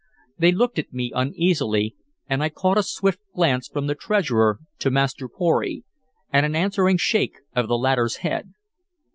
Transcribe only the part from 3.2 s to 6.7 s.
glance from the Treasurer to Master Pory, and an